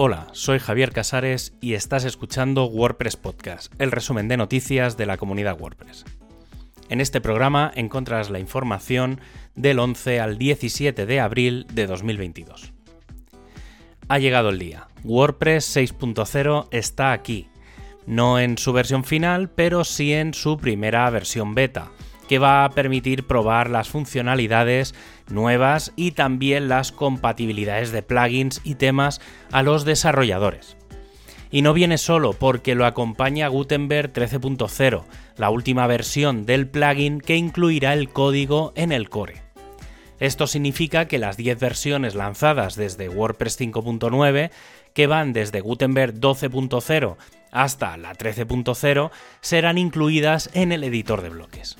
Hola, 0.00 0.28
soy 0.30 0.60
Javier 0.60 0.92
Casares 0.92 1.54
y 1.60 1.74
estás 1.74 2.04
escuchando 2.04 2.66
WordPress 2.66 3.16
Podcast, 3.16 3.74
el 3.80 3.90
resumen 3.90 4.28
de 4.28 4.36
noticias 4.36 4.96
de 4.96 5.06
la 5.06 5.16
comunidad 5.16 5.60
WordPress. 5.60 6.04
En 6.88 7.00
este 7.00 7.20
programa 7.20 7.72
encontrarás 7.74 8.30
la 8.30 8.38
información 8.38 9.20
del 9.56 9.80
11 9.80 10.20
al 10.20 10.38
17 10.38 11.04
de 11.04 11.18
abril 11.18 11.66
de 11.72 11.88
2022. 11.88 12.72
Ha 14.06 14.18
llegado 14.20 14.50
el 14.50 14.60
día. 14.60 14.86
WordPress 15.02 15.76
6.0 15.76 16.68
está 16.70 17.10
aquí. 17.10 17.48
No 18.06 18.38
en 18.38 18.56
su 18.56 18.72
versión 18.72 19.02
final, 19.02 19.50
pero 19.50 19.82
sí 19.82 20.12
en 20.12 20.32
su 20.32 20.58
primera 20.58 21.10
versión 21.10 21.56
beta, 21.56 21.90
que 22.28 22.38
va 22.38 22.64
a 22.64 22.70
permitir 22.70 23.26
probar 23.26 23.70
las 23.70 23.88
funcionalidades 23.88 24.94
nuevas 25.28 25.92
y 25.96 26.12
también 26.12 26.68
las 26.68 26.92
compatibilidades 26.92 27.90
de 27.90 28.02
plugins 28.02 28.60
y 28.62 28.76
temas 28.76 29.20
a 29.50 29.62
los 29.62 29.84
desarrolladores. 29.84 30.76
Y 31.50 31.62
no 31.62 31.72
viene 31.72 31.96
solo 31.96 32.34
porque 32.34 32.74
lo 32.74 32.84
acompaña 32.84 33.48
Gutenberg 33.48 34.12
13.0, 34.12 35.04
la 35.36 35.50
última 35.50 35.86
versión 35.86 36.44
del 36.44 36.68
plugin 36.68 37.20
que 37.20 37.36
incluirá 37.36 37.94
el 37.94 38.10
código 38.10 38.72
en 38.76 38.92
el 38.92 39.08
core. 39.08 39.42
Esto 40.20 40.46
significa 40.46 41.06
que 41.06 41.18
las 41.18 41.36
10 41.36 41.58
versiones 41.60 42.14
lanzadas 42.14 42.74
desde 42.74 43.08
WordPress 43.08 43.60
5.9, 43.60 44.50
que 44.92 45.06
van 45.06 45.32
desde 45.32 45.60
Gutenberg 45.60 46.14
12.0 46.14 47.16
hasta 47.52 47.96
la 47.96 48.14
13.0, 48.14 49.10
serán 49.40 49.78
incluidas 49.78 50.50
en 50.54 50.72
el 50.72 50.84
editor 50.84 51.22
de 51.22 51.30
bloques. 51.30 51.78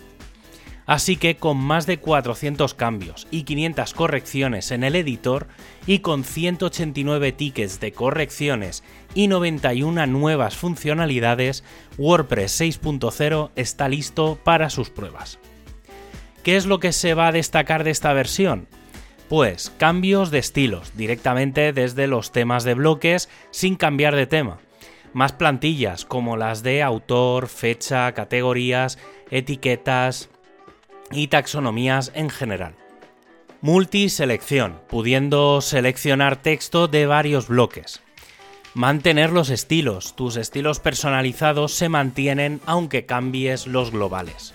Así 0.88 1.16
que 1.18 1.36
con 1.36 1.58
más 1.58 1.84
de 1.84 1.98
400 1.98 2.72
cambios 2.72 3.28
y 3.30 3.42
500 3.42 3.92
correcciones 3.92 4.70
en 4.70 4.84
el 4.84 4.96
editor 4.96 5.46
y 5.86 5.98
con 5.98 6.24
189 6.24 7.32
tickets 7.32 7.78
de 7.78 7.92
correcciones 7.92 8.82
y 9.14 9.28
91 9.28 10.06
nuevas 10.06 10.56
funcionalidades, 10.56 11.62
WordPress 11.98 12.62
6.0 12.62 13.50
está 13.54 13.90
listo 13.90 14.38
para 14.42 14.70
sus 14.70 14.88
pruebas. 14.88 15.38
¿Qué 16.42 16.56
es 16.56 16.64
lo 16.64 16.80
que 16.80 16.94
se 16.94 17.12
va 17.12 17.26
a 17.26 17.32
destacar 17.32 17.84
de 17.84 17.90
esta 17.90 18.14
versión? 18.14 18.66
Pues 19.28 19.70
cambios 19.76 20.30
de 20.30 20.38
estilos, 20.38 20.96
directamente 20.96 21.74
desde 21.74 22.06
los 22.06 22.32
temas 22.32 22.64
de 22.64 22.72
bloques 22.72 23.28
sin 23.50 23.76
cambiar 23.76 24.16
de 24.16 24.26
tema. 24.26 24.56
Más 25.12 25.32
plantillas 25.32 26.06
como 26.06 26.38
las 26.38 26.62
de 26.62 26.82
autor, 26.82 27.48
fecha, 27.48 28.12
categorías, 28.12 28.98
etiquetas, 29.30 30.30
y 31.10 31.28
taxonomías 31.28 32.12
en 32.14 32.30
general. 32.30 32.74
Multiselección, 33.60 34.80
pudiendo 34.88 35.60
seleccionar 35.60 36.36
texto 36.36 36.86
de 36.86 37.06
varios 37.06 37.48
bloques. 37.48 38.00
Mantener 38.74 39.30
los 39.30 39.50
estilos, 39.50 40.14
tus 40.14 40.36
estilos 40.36 40.78
personalizados 40.78 41.74
se 41.74 41.88
mantienen 41.88 42.60
aunque 42.66 43.06
cambies 43.06 43.66
los 43.66 43.90
globales. 43.90 44.54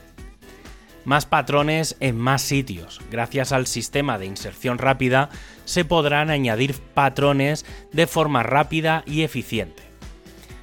Más 1.03 1.25
patrones 1.25 1.97
en 1.99 2.17
más 2.17 2.41
sitios. 2.41 3.01
Gracias 3.11 3.51
al 3.51 3.67
sistema 3.67 4.17
de 4.17 4.25
inserción 4.25 4.77
rápida 4.77 5.29
se 5.65 5.83
podrán 5.83 6.29
añadir 6.29 6.75
patrones 6.93 7.65
de 7.91 8.07
forma 8.07 8.43
rápida 8.43 9.03
y 9.05 9.23
eficiente. 9.23 9.83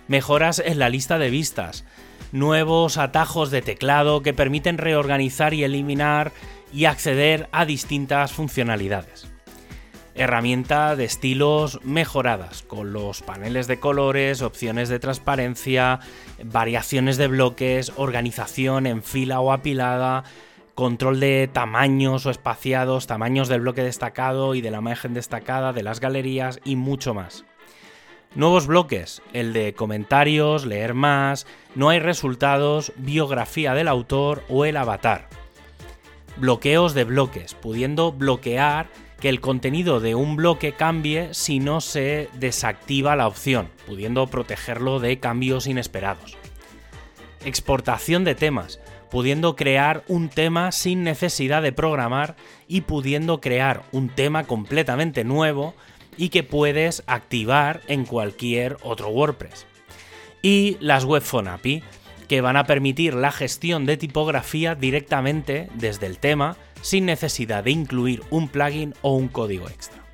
Mejoras 0.09 0.63
en 0.65 0.79
la 0.79 0.89
lista 0.89 1.19
de 1.19 1.29
vistas 1.29 1.85
nuevos 2.33 2.99
atajos 2.99 3.51
de 3.51 3.63
teclado 3.63 4.23
que 4.23 4.35
permiten 4.35 4.79
reorganizar 4.79 5.55
y 5.55 5.65
eliminar 5.65 6.33
y 6.73 6.85
acceder 6.85 7.49
a 7.53 7.65
distintas 7.65 8.33
funcionalidades. 8.33 9.29
Herramienta 10.15 10.97
de 10.97 11.05
estilos 11.05 11.81
mejoradas, 11.83 12.63
con 12.63 12.93
los 12.93 13.23
paneles 13.23 13.67
de 13.67 13.81
colores, 13.81 14.43
opciones 14.43 14.89
de 14.89 14.99
transparencia, 14.99 16.01
variaciones 16.45 17.17
de 17.17 17.29
bloques, 17.29 17.93
organización 17.97 18.87
en 18.87 19.03
fila 19.03 19.41
o 19.41 19.53
apilada, 19.53 20.25
control 20.75 21.21
de 21.21 21.49
tamaños 21.53 22.27
o 22.27 22.31
espaciados, 22.31 23.07
tamaños 23.07 23.49
del 23.49 23.61
bloque 23.61 23.83
destacado 23.83 24.55
y 24.55 24.61
de 24.61 24.71
la 24.71 24.79
imagen 24.79 25.15
destacada, 25.15 25.73
de 25.73 25.83
las 25.83 26.01
galerías 26.01 26.61
y 26.65 26.77
mucho 26.77 27.15
más. 27.15 27.45
Nuevos 28.37 28.69
bloques, 28.69 29.23
el 29.33 29.53
de 29.53 29.75
comentarios, 29.75 30.65
leer 30.65 30.95
más, 30.95 31.49
no 31.75 31.89
hay 31.89 31.99
resultados, 31.99 32.93
biografía 32.97 33.75
del 33.75 33.89
autor 33.89 34.45
o 34.49 34.65
el 34.65 34.77
avatar. 34.77 35.29
Bloqueos 36.37 36.95
de 36.95 37.03
bloques, 37.03 37.55
pudiendo 37.55 38.13
bloquear 38.13 38.89
que 39.19 39.31
el 39.31 39.41
contenido 39.41 39.99
de 39.99 40.15
un 40.15 40.37
bloque 40.37 40.75
cambie 40.75 41.35
si 41.35 41.59
no 41.59 41.81
se 41.81 42.29
desactiva 42.35 43.17
la 43.17 43.27
opción, 43.27 43.69
pudiendo 43.85 44.29
protegerlo 44.29 45.01
de 45.01 45.19
cambios 45.19 45.67
inesperados. 45.67 46.37
Exportación 47.45 48.23
de 48.23 48.37
temas, 48.37 48.79
pudiendo 49.11 49.57
crear 49.57 50.05
un 50.07 50.29
tema 50.29 50.71
sin 50.71 51.03
necesidad 51.03 51.63
de 51.63 51.73
programar 51.73 52.37
y 52.69 52.83
pudiendo 52.83 53.41
crear 53.41 53.83
un 53.91 54.09
tema 54.09 54.45
completamente 54.45 55.25
nuevo 55.25 55.75
y 56.21 56.29
que 56.29 56.43
puedes 56.43 57.03
activar 57.07 57.81
en 57.89 58.05
cualquier 58.05 58.77
otro 58.83 59.09
WordPress. 59.09 59.65
Y 60.43 60.77
las 60.79 61.07
Webphone 61.07 61.49
API, 61.49 61.83
que 62.29 62.43
van 62.43 62.59
a 62.59 62.65
permitir 62.65 63.15
la 63.15 63.33
gestión 63.33 63.87
de 63.87 63.97
tipografía 63.97 64.75
directamente 64.75 65.71
desde 65.77 66.07
el 66.07 66.19
tema 66.19 66.59
sin 66.83 67.07
necesidad 67.07 67.65
de 67.65 67.71
incluir 67.71 68.23
un 68.29 68.49
plugin 68.49 68.93
o 69.01 69.15
un 69.15 69.29
código 69.29 69.67
extra. 69.71 70.05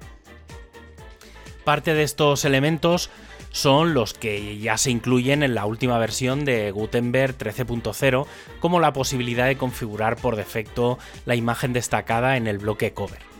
Parte 1.64 1.92
de 1.92 2.04
estos 2.04 2.44
elementos 2.44 3.10
son 3.50 3.92
los 3.92 4.14
que 4.14 4.58
ya 4.58 4.78
se 4.78 4.92
incluyen 4.92 5.42
en 5.42 5.56
la 5.56 5.66
última 5.66 5.98
versión 5.98 6.44
de 6.44 6.70
Gutenberg 6.70 7.36
13.0, 7.36 8.26
como 8.60 8.78
la 8.78 8.92
posibilidad 8.92 9.46
de 9.48 9.56
configurar 9.56 10.14
por 10.14 10.36
defecto 10.36 11.00
la 11.24 11.34
imagen 11.34 11.72
destacada 11.72 12.36
en 12.36 12.46
el 12.46 12.58
bloque 12.58 12.92
cover. 12.92 13.35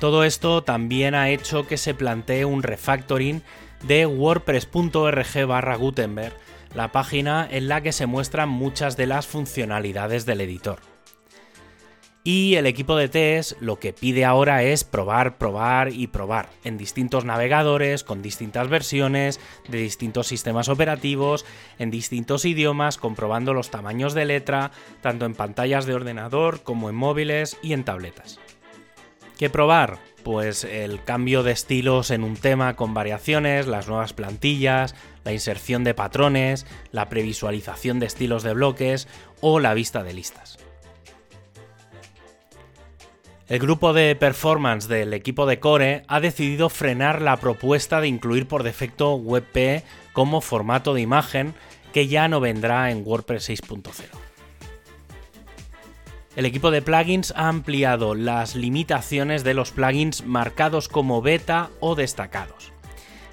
Todo 0.00 0.24
esto 0.24 0.62
también 0.62 1.14
ha 1.14 1.28
hecho 1.28 1.66
que 1.66 1.76
se 1.76 1.92
plantee 1.92 2.46
un 2.46 2.62
refactoring 2.62 3.42
de 3.82 4.06
wordpress.org 4.06 5.46
barra 5.46 5.76
Gutenberg, 5.76 6.34
la 6.74 6.90
página 6.90 7.46
en 7.50 7.68
la 7.68 7.82
que 7.82 7.92
se 7.92 8.06
muestran 8.06 8.48
muchas 8.48 8.96
de 8.96 9.06
las 9.06 9.26
funcionalidades 9.26 10.24
del 10.24 10.40
editor. 10.40 10.78
Y 12.24 12.54
el 12.54 12.66
equipo 12.66 12.96
de 12.96 13.10
test 13.10 13.60
lo 13.60 13.78
que 13.78 13.92
pide 13.92 14.24
ahora 14.24 14.62
es 14.62 14.84
probar, 14.84 15.36
probar 15.36 15.92
y 15.92 16.06
probar 16.06 16.48
en 16.64 16.78
distintos 16.78 17.26
navegadores, 17.26 18.02
con 18.02 18.22
distintas 18.22 18.68
versiones, 18.68 19.38
de 19.68 19.78
distintos 19.78 20.26
sistemas 20.28 20.70
operativos, 20.70 21.44
en 21.78 21.90
distintos 21.90 22.46
idiomas, 22.46 22.96
comprobando 22.96 23.52
los 23.52 23.70
tamaños 23.70 24.14
de 24.14 24.24
letra, 24.24 24.70
tanto 25.02 25.26
en 25.26 25.34
pantallas 25.34 25.84
de 25.84 25.94
ordenador 25.94 26.62
como 26.62 26.88
en 26.88 26.96
móviles 26.96 27.58
y 27.62 27.74
en 27.74 27.84
tabletas. 27.84 28.38
¿Qué 29.40 29.48
probar? 29.48 30.00
Pues 30.22 30.64
el 30.64 31.02
cambio 31.02 31.42
de 31.42 31.52
estilos 31.52 32.10
en 32.10 32.24
un 32.24 32.36
tema 32.36 32.76
con 32.76 32.92
variaciones, 32.92 33.66
las 33.66 33.88
nuevas 33.88 34.12
plantillas, 34.12 34.94
la 35.24 35.32
inserción 35.32 35.82
de 35.82 35.94
patrones, 35.94 36.66
la 36.92 37.08
previsualización 37.08 38.00
de 38.00 38.06
estilos 38.06 38.42
de 38.42 38.52
bloques 38.52 39.08
o 39.40 39.58
la 39.58 39.72
vista 39.72 40.02
de 40.02 40.12
listas. 40.12 40.58
El 43.48 43.60
grupo 43.60 43.94
de 43.94 44.14
performance 44.14 44.88
del 44.88 45.14
equipo 45.14 45.46
de 45.46 45.58
Core 45.58 46.02
ha 46.06 46.20
decidido 46.20 46.68
frenar 46.68 47.22
la 47.22 47.38
propuesta 47.38 48.02
de 48.02 48.08
incluir 48.08 48.46
por 48.46 48.62
defecto 48.62 49.14
WebP 49.14 49.82
como 50.12 50.42
formato 50.42 50.92
de 50.92 51.00
imagen 51.00 51.54
que 51.94 52.08
ya 52.08 52.28
no 52.28 52.40
vendrá 52.40 52.90
en 52.90 53.02
WordPress 53.06 53.48
6.0 53.48 54.19
el 56.36 56.46
equipo 56.46 56.70
de 56.70 56.80
plugins 56.80 57.32
ha 57.36 57.48
ampliado 57.48 58.14
las 58.14 58.54
limitaciones 58.54 59.42
de 59.42 59.54
los 59.54 59.72
plugins 59.72 60.24
marcados 60.24 60.88
como 60.88 61.22
beta 61.22 61.70
o 61.80 61.96
destacados. 61.96 62.72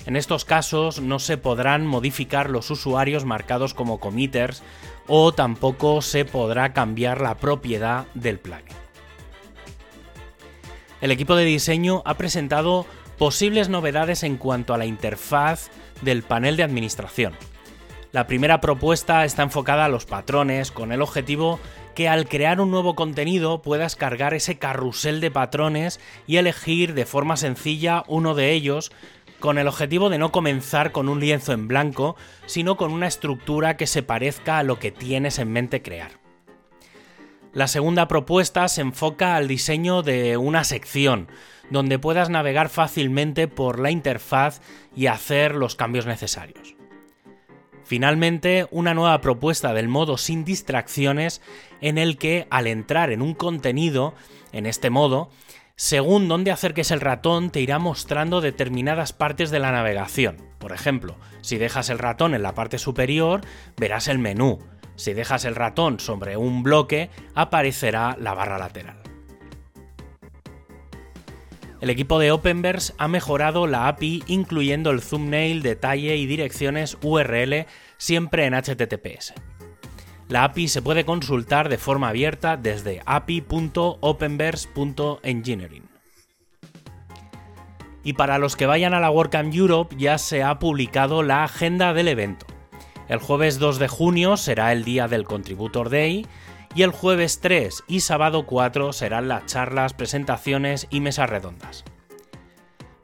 En 0.07 0.15
estos 0.15 0.45
casos 0.45 1.01
no 1.01 1.19
se 1.19 1.38
podrán 1.38 1.85
modificar 1.85 2.49
los 2.49 2.71
usuarios 2.71 3.25
marcados 3.25 3.73
como 3.73 3.99
committers 3.99 4.63
o 5.07 5.33
tampoco 5.33 6.01
se 6.01 6.25
podrá 6.25 6.73
cambiar 6.73 7.21
la 7.21 7.35
propiedad 7.35 8.07
del 8.13 8.39
plugin. 8.39 8.75
El 11.01 11.11
equipo 11.11 11.35
de 11.35 11.45
diseño 11.45 12.01
ha 12.05 12.15
presentado 12.15 12.88
posibles 13.17 13.69
novedades 13.69 14.23
en 14.23 14.38
cuanto 14.38 14.73
a 14.73 14.77
la 14.77 14.85
interfaz 14.85 15.69
del 16.01 16.23
panel 16.23 16.57
de 16.57 16.63
administración. 16.63 17.33
La 18.11 18.25
primera 18.25 18.61
propuesta 18.61 19.25
está 19.25 19.44
enfocada 19.44 19.85
a 19.85 19.89
los 19.89 20.05
patrones 20.05 20.71
con 20.71 20.91
el 20.91 21.01
objetivo 21.01 21.59
que 21.97 22.07
al 22.07 22.29
crear 22.29 22.61
un 22.61 22.69
nuevo 22.69 22.94
contenido 22.94 23.63
puedas 23.63 23.95
cargar 23.95 24.35
ese 24.35 24.59
carrusel 24.59 25.19
de 25.19 25.31
patrones 25.31 25.99
y 26.27 26.38
elegir 26.38 26.94
de 26.94 27.07
forma 27.07 27.38
sencilla 27.38 28.03
uno 28.07 28.35
de 28.35 28.51
ellos 28.51 28.91
con 29.39 29.57
el 29.57 29.67
objetivo 29.67 30.11
de 30.11 30.19
no 30.19 30.31
comenzar 30.31 30.91
con 30.91 31.09
un 31.09 31.19
lienzo 31.19 31.53
en 31.53 31.67
blanco, 31.67 32.15
sino 32.45 32.77
con 32.77 32.91
una 32.91 33.07
estructura 33.07 33.77
que 33.77 33.88
se 33.88 34.03
parezca 34.03 34.59
a 34.59 34.63
lo 34.63 34.77
que 34.77 34.91
tienes 34.91 35.39
en 35.39 35.51
mente 35.51 35.81
crear. 35.81 36.19
La 37.51 37.67
segunda 37.67 38.07
propuesta 38.07 38.67
se 38.67 38.81
enfoca 38.81 39.35
al 39.35 39.47
diseño 39.47 40.03
de 40.03 40.38
una 40.38 40.65
sección, 40.65 41.27
donde 41.71 41.97
puedas 41.97 42.29
navegar 42.29 42.69
fácilmente 42.69 43.47
por 43.47 43.79
la 43.79 43.89
interfaz 43.89 44.61
y 44.95 45.07
hacer 45.07 45.55
los 45.55 45.73
cambios 45.73 46.05
necesarios. 46.05 46.76
Finalmente, 47.87 48.67
una 48.69 48.93
nueva 48.93 49.21
propuesta 49.21 49.73
del 49.73 49.87
modo 49.87 50.17
sin 50.17 50.43
distracciones 50.43 51.41
en 51.79 51.97
el 51.97 52.17
que 52.17 52.45
al 52.49 52.67
entrar 52.67 53.13
en 53.13 53.21
un 53.21 53.33
contenido, 53.33 54.13
en 54.51 54.65
este 54.65 54.89
modo, 54.89 55.29
según 55.77 56.27
dónde 56.27 56.51
acerques 56.51 56.91
el 56.91 56.99
ratón 56.99 57.49
te 57.49 57.61
irá 57.61 57.79
mostrando 57.79 58.41
determinadas 58.41 59.13
partes 59.13 59.51
de 59.51 59.59
la 59.59 59.71
navegación. 59.71 60.35
Por 60.59 60.73
ejemplo, 60.73 61.15
si 61.39 61.57
dejas 61.57 61.89
el 61.89 61.97
ratón 61.97 62.35
en 62.35 62.43
la 62.43 62.55
parte 62.55 62.77
superior, 62.77 63.39
verás 63.77 64.09
el 64.09 64.19
menú. 64.19 64.59
Si 64.97 65.13
dejas 65.13 65.45
el 65.45 65.55
ratón 65.55 66.01
sobre 66.01 66.35
un 66.35 66.63
bloque, 66.63 67.09
aparecerá 67.35 68.17
la 68.19 68.33
barra 68.33 68.57
lateral. 68.57 69.06
El 71.79 71.91
equipo 71.91 72.18
de 72.18 72.31
Openverse 72.31 72.95
ha 72.97 73.07
mejorado 73.07 73.68
la 73.68 73.88
API 73.88 74.24
incluyendo 74.27 74.89
el 74.89 75.01
thumbnail, 75.01 75.62
detalle 75.62 76.15
y 76.15 76.25
direcciones 76.25 76.97
URL 77.03 77.68
siempre 77.97 78.45
en 78.45 78.56
HTTPS. 78.56 79.35
La 80.27 80.44
API 80.44 80.69
se 80.69 80.81
puede 80.81 81.06
consultar 81.06 81.69
de 81.69 81.77
forma 81.77 82.09
abierta 82.09 82.57
desde 82.57 83.03
api.openverse.engineering. 83.06 85.83
Y 88.03 88.13
para 88.13 88.39
los 88.39 88.56
que 88.56 88.65
vayan 88.65 88.95
a 88.95 89.00
la 89.00 89.12
WordCamp 89.12 89.53
Europe 89.53 89.95
ya 89.97 90.18
se 90.18 90.41
ha 90.41 90.57
publicado 90.59 91.21
la 91.23 91.44
agenda 91.44 91.94
del 91.94 92.07
evento. 92.07 92.47
El 93.07 93.19
jueves 93.19 93.59
2 93.59 93.77
de 93.80 93.88
junio 93.88 94.35
será 94.35 94.73
el 94.73 94.83
día 94.83 95.07
del 95.07 95.23
Contributor 95.25 95.89
Day 95.89 96.25
y 96.77 96.83
el 96.83 96.91
jueves 96.91 97.39
3 97.41 97.85
y 97.88 98.01
sábado 98.01 98.45
4 98.45 98.94
serán 98.94 99.27
las 99.27 99.47
charlas, 99.47 99.95
presentaciones 99.95 100.85
y 100.91 101.01
mesas 101.01 101.27
redondas. 101.27 101.83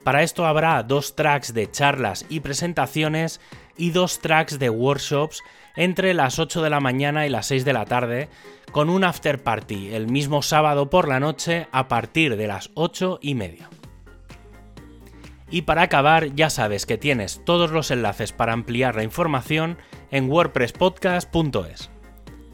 Para 0.04 0.22
esto 0.22 0.46
habrá 0.46 0.80
dos 0.84 1.16
tracks 1.16 1.52
de 1.52 1.68
charlas 1.68 2.24
y 2.28 2.38
presentaciones 2.38 3.40
y 3.76 3.90
dos 3.90 4.20
tracks 4.20 4.60
de 4.60 4.70
workshops 4.70 5.42
entre 5.74 6.14
las 6.14 6.38
8 6.38 6.62
de 6.62 6.70
la 6.70 6.78
mañana 6.78 7.26
y 7.26 7.30
las 7.30 7.46
6 7.46 7.64
de 7.64 7.72
la 7.72 7.84
tarde, 7.84 8.28
con 8.70 8.88
un 8.88 9.02
after 9.02 9.42
party 9.42 9.92
el 9.92 10.06
mismo 10.06 10.42
sábado 10.42 10.88
por 10.88 11.08
la 11.08 11.18
noche 11.18 11.66
a 11.72 11.88
partir 11.88 12.36
de 12.36 12.46
las 12.46 12.70
8 12.74 13.18
y 13.22 13.34
media. 13.34 13.70
Y 15.50 15.62
para 15.62 15.82
acabar, 15.82 16.32
ya 16.36 16.48
sabes 16.48 16.86
que 16.86 16.96
tienes 16.96 17.44
todos 17.44 17.72
los 17.72 17.90
enlaces 17.90 18.30
para 18.30 18.52
ampliar 18.52 18.94
la 18.94 19.02
información 19.02 19.78
en 20.12 20.30
wordpresspodcast.es. 20.30 21.90